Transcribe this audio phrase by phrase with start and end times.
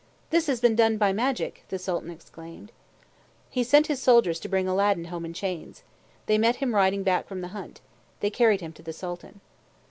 [0.31, 2.71] "This has been done by magic!" the Sultan exclaimed.
[3.51, 5.83] He sent his soldiers to bring Aladdin home in chains.
[6.25, 7.81] They met him riding back from the hunt.
[8.19, 9.41] They carried him to the Sultan.